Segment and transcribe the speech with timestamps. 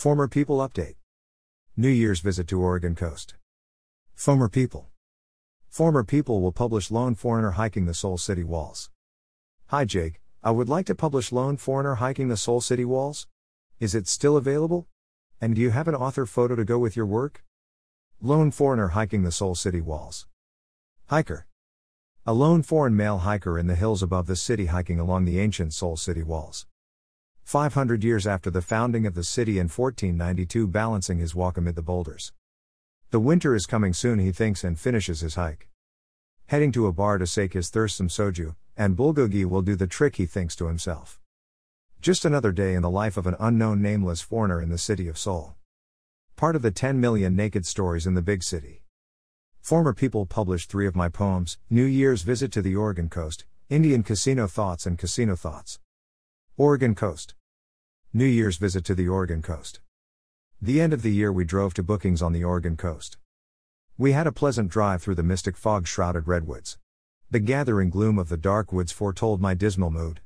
[0.00, 0.94] Former People Update
[1.76, 3.34] New Year's visit to Oregon coast.
[4.14, 4.88] Former People.
[5.68, 8.88] Former People will publish Lone Foreigner hiking the Seoul City walls.
[9.66, 13.26] Hi Jake, I would like to publish Lone Foreigner hiking the Seoul City walls.
[13.78, 14.88] Is it still available?
[15.38, 17.44] And do you have an author photo to go with your work?
[18.22, 20.26] Lone Foreigner hiking the Seoul City walls.
[21.08, 21.46] Hiker.
[22.24, 25.74] A lone foreign male hiker in the hills above the city hiking along the ancient
[25.74, 26.64] Seoul City walls.
[27.44, 31.82] 500 years after the founding of the city in 1492, balancing his walk amid the
[31.82, 32.32] boulders.
[33.10, 35.68] The winter is coming soon, he thinks, and finishes his hike.
[36.46, 39.86] Heading to a bar to sake his thirst some soju, and bulgogi will do the
[39.86, 41.20] trick, he thinks to himself.
[42.00, 45.18] Just another day in the life of an unknown nameless foreigner in the city of
[45.18, 45.54] Seoul.
[46.36, 48.82] Part of the 10 million naked stories in the big city.
[49.60, 54.02] Former people published three of my poems New Year's Visit to the Oregon Coast, Indian
[54.02, 55.78] Casino Thoughts, and Casino Thoughts.
[56.60, 57.32] Oregon Coast.
[58.12, 59.80] New Year's Visit to the Oregon Coast.
[60.60, 63.16] The end of the year we drove to Brookings on the Oregon coast.
[63.96, 66.76] We had a pleasant drive through the mystic fog shrouded redwoods.
[67.30, 70.20] The gathering gloom of the dark woods foretold my dismal mood.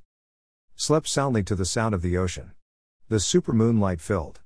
[0.75, 2.51] Slept soundly to the sound of the ocean.
[3.09, 4.41] The super moonlight filled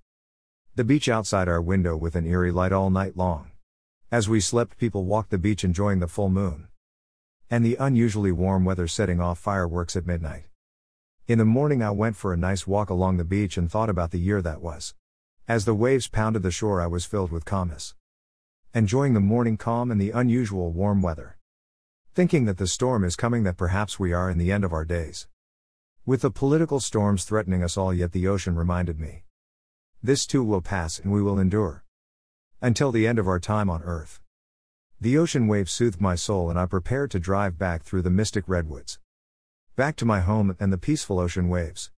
[0.75, 3.53] the beach outside our window with an eerie light all night long.
[4.13, 6.69] As we slept, people walked the beach enjoying the full moon.
[7.51, 10.48] And the unusually warm weather setting off fireworks at midnight.
[11.29, 14.13] In the morning, I went for a nice walk along the beach and thought about
[14.13, 14.95] the year that was.
[15.47, 17.95] As the waves pounded the shore, I was filled with calmness.
[18.73, 21.37] Enjoying the morning calm and the unusual warm weather.
[22.15, 24.87] Thinking that the storm is coming, that perhaps we are in the end of our
[24.87, 25.29] days.
[26.07, 29.25] With the political storms threatening us all, yet the ocean reminded me.
[30.03, 31.85] This too will pass and we will endure.
[32.63, 34.23] Until the end of our time on earth.
[34.99, 38.45] The ocean wave soothed my soul and I prepared to drive back through the mystic
[38.47, 38.99] redwoods.
[39.79, 41.93] Back to my home and the peaceful ocean waves.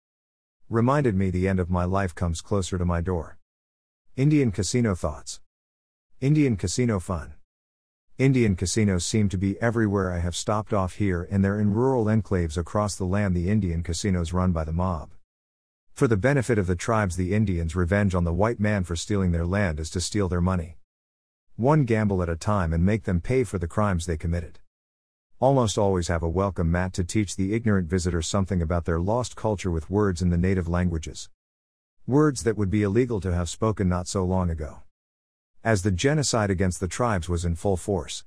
[0.70, 3.38] Reminded me the end of my life comes closer to my door.
[4.18, 5.40] Indian Casino Thoughts.
[6.20, 7.36] Indian Casino Fun.
[8.18, 12.10] Indian casinos seem to be everywhere I have stopped off here and there in rural
[12.10, 13.34] enclaves across the land.
[13.34, 15.12] The Indian casinos run by the mob.
[15.94, 19.32] For the benefit of the tribes, the Indians' revenge on the white man for stealing
[19.32, 20.80] their land is to steal their money.
[21.56, 24.60] One gamble at a time and make them pay for the crimes they committed.
[25.42, 29.38] Almost always have a welcome mat to teach the ignorant visitor something about their lost
[29.38, 31.30] culture with words in the native languages.
[32.06, 34.82] Words that would be illegal to have spoken not so long ago.
[35.64, 38.26] As the genocide against the tribes was in full force.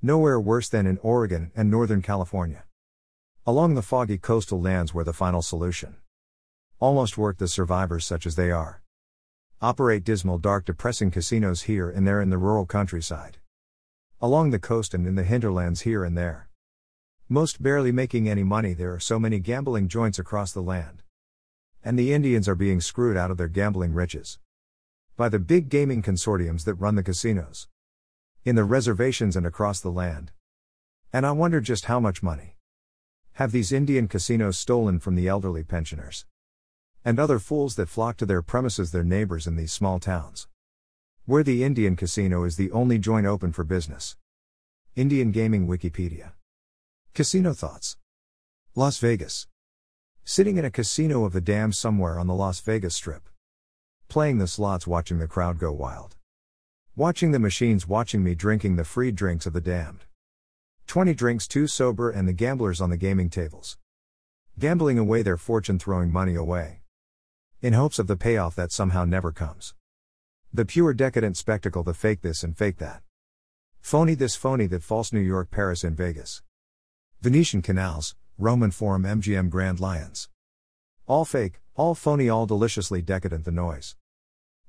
[0.00, 2.62] Nowhere worse than in Oregon and Northern California.
[3.44, 5.96] Along the foggy coastal lands where the final solution
[6.78, 8.80] Almost worked the survivors such as they are.
[9.60, 13.37] Operate dismal, dark, depressing casinos here and there in the rural countryside.
[14.20, 16.48] Along the coast and in the hinterlands here and there.
[17.28, 21.02] Most barely making any money, there are so many gambling joints across the land.
[21.84, 24.38] And the Indians are being screwed out of their gambling riches.
[25.16, 27.68] By the big gaming consortiums that run the casinos.
[28.44, 30.32] In the reservations and across the land.
[31.12, 32.56] And I wonder just how much money
[33.34, 36.26] have these Indian casinos stolen from the elderly pensioners?
[37.04, 40.46] and other fools that flock to their premises, their neighbors in these small towns.
[41.28, 44.16] Where the Indian casino is the only joint open for business.
[44.96, 46.32] Indian Gaming Wikipedia.
[47.12, 47.98] Casino Thoughts.
[48.74, 49.46] Las Vegas.
[50.24, 53.28] Sitting in a casino of the dam somewhere on the Las Vegas Strip.
[54.08, 56.16] Playing the slots, watching the crowd go wild.
[56.96, 60.06] Watching the machines, watching me drinking the free drinks of the damned.
[60.86, 63.76] 20 drinks too sober and the gamblers on the gaming tables.
[64.58, 66.80] Gambling away their fortune, throwing money away
[67.60, 69.74] in hopes of the payoff that somehow never comes.
[70.50, 73.02] The pure decadent spectacle, the fake this and fake that.
[73.82, 76.42] Phony this, phony that, false New York, Paris, and Vegas.
[77.20, 80.30] Venetian canals, Roman Forum, MGM Grand Lions.
[81.06, 83.94] All fake, all phony, all deliciously decadent, the noise.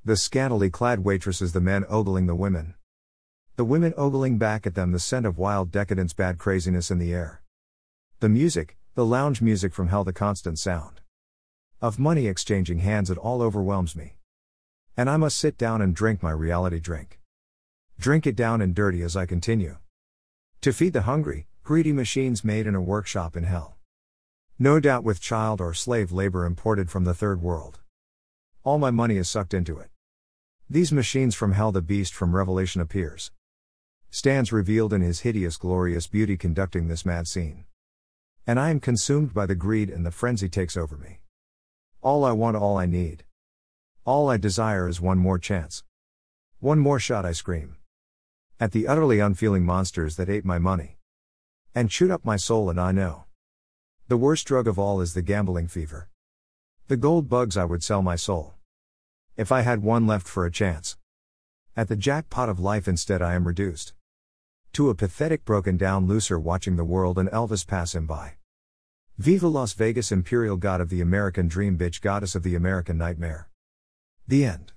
[0.03, 2.75] The scantily clad waitresses, the men ogling the women.
[3.56, 7.13] The women ogling back at them, the scent of wild decadence, bad craziness in the
[7.13, 7.41] air.
[8.19, 11.00] The music, the lounge music from hell, the constant sound.
[11.81, 14.16] Of money exchanging hands, it all overwhelms me.
[14.99, 17.21] And I must sit down and drink my reality drink.
[17.97, 19.77] Drink it down and dirty as I continue.
[20.59, 23.77] To feed the hungry, greedy machines made in a workshop in hell.
[24.59, 27.79] No doubt with child or slave labor imported from the third world.
[28.65, 29.88] All my money is sucked into it.
[30.69, 33.31] These machines from hell, the beast from Revelation appears.
[34.09, 37.63] Stands revealed in his hideous, glorious beauty conducting this mad scene.
[38.45, 41.21] And I am consumed by the greed and the frenzy takes over me.
[42.01, 43.24] All I want, all I need.
[44.06, 45.84] All I desire is one more chance.
[46.60, 47.75] One more shot, I scream.
[48.60, 50.98] At the utterly unfeeling monsters that ate my money.
[51.75, 53.25] And chewed up my soul, and I know.
[54.07, 56.10] The worst drug of all is the gambling fever.
[56.88, 58.56] The gold bugs I would sell my soul.
[59.38, 60.98] If I had one left for a chance.
[61.75, 63.94] At the jackpot of life instead I am reduced.
[64.74, 68.36] To a pathetic broken down loser watching the world and Elvis pass him by.
[69.18, 73.49] Viva Las Vegas imperial god of the American dream bitch goddess of the American nightmare.
[74.29, 74.71] The end.